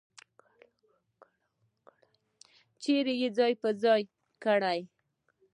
چیرې 2.81 3.13
یې 3.21 3.29
ځای 3.37 3.53
پر 3.61 3.73
ځای 3.83 4.01
کړل. 4.43 4.81